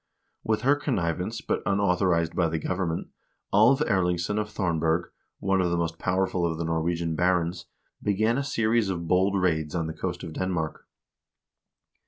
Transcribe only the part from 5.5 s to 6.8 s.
of the most powerful of the